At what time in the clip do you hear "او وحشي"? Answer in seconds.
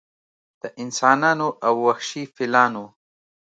1.67-2.23